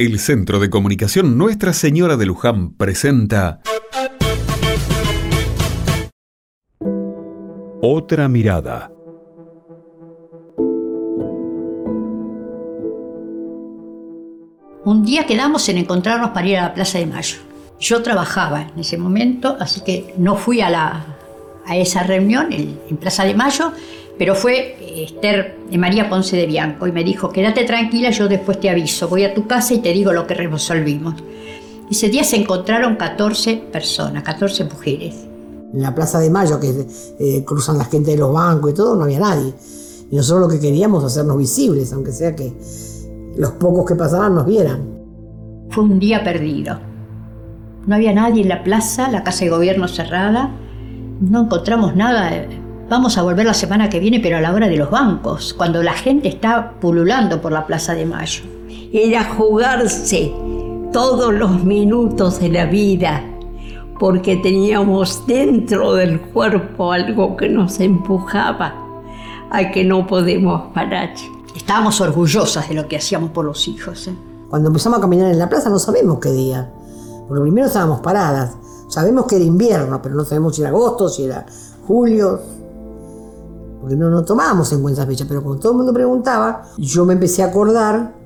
[0.00, 3.62] El Centro de Comunicación Nuestra Señora de Luján presenta
[7.82, 8.92] Otra mirada.
[14.84, 17.38] Un día quedamos en encontrarnos para ir a la Plaza de Mayo.
[17.80, 21.06] Yo trabajaba en ese momento, así que no fui a, la,
[21.66, 23.72] a esa reunión en, Plaza de Mayo,
[24.18, 28.58] pero fue Esther de María Ponce de Bianco y me dijo, quédate tranquila, yo después
[28.58, 31.14] te aviso, voy a tu casa y te digo lo que resolvimos.
[31.90, 35.14] Ese día se encontraron 14 personas, 14 mujeres.
[35.72, 36.86] En la Plaza de Mayo, que
[37.18, 39.54] eh, cruzan la gente de los bancos y todo, no había nadie.
[40.10, 42.52] Y nosotros lo que queríamos hacernos visibles, aunque sea que
[43.36, 44.98] los pocos que pasaban nos vieran.
[45.70, 46.78] Fue un día perdido.
[47.86, 50.50] No había nadie en la plaza, la casa de gobierno cerrada.
[51.20, 52.46] No encontramos nada.
[52.88, 55.82] Vamos a volver la semana que viene, pero a la hora de los bancos, cuando
[55.82, 58.44] la gente está pululando por la Plaza de Mayo.
[58.90, 60.32] Era jugarse
[60.90, 63.22] todos los minutos de la vida,
[64.00, 68.72] porque teníamos dentro del cuerpo algo que nos empujaba
[69.50, 71.10] a que no podemos parar.
[71.54, 74.08] Estábamos orgullosas de lo que hacíamos por los hijos.
[74.08, 74.14] ¿eh?
[74.48, 76.70] Cuando empezamos a caminar en la plaza no sabemos qué día,
[77.28, 78.56] porque primero estábamos paradas.
[78.88, 81.44] Sabemos que era invierno, pero no sabemos si era agosto, si era
[81.86, 82.40] julio,
[83.80, 87.04] porque no nos tomábamos en cuenta esa fecha, pero cuando todo el mundo preguntaba, yo
[87.04, 88.16] me empecé a acordar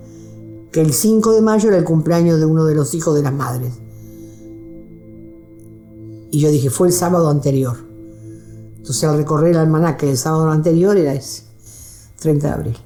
[0.71, 3.33] que el 5 de mayo era el cumpleaños de uno de los hijos de las
[3.33, 3.79] madres.
[6.31, 7.77] Y yo dije, fue el sábado anterior.
[8.77, 11.45] Entonces al recorrer el almanaque del sábado anterior era ese,
[12.21, 12.77] 30 de abril.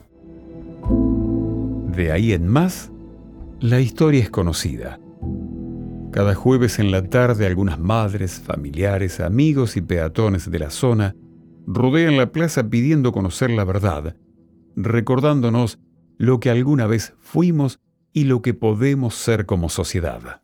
[1.96, 2.90] De ahí en más,
[3.60, 4.98] la historia es conocida.
[6.10, 11.14] Cada jueves en la tarde algunas madres, familiares, amigos y peatones de la zona
[11.66, 14.16] rodean la plaza pidiendo conocer la verdad,
[14.76, 15.78] recordándonos
[16.18, 17.80] lo que alguna vez fuimos
[18.12, 20.42] y lo que podemos ser como sociedad.